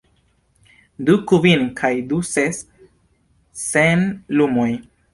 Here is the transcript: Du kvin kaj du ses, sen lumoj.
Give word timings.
Du 1.09 1.17
kvin 1.33 1.67
kaj 1.83 1.93
du 2.13 2.23
ses, 2.31 2.65
sen 3.69 4.07
lumoj. 4.39 4.71